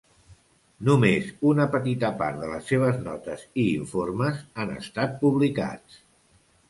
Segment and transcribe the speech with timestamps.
[0.87, 6.01] Només una petita part de les seves notes i informes han estat publicats.